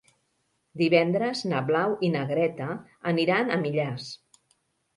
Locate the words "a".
3.49-3.61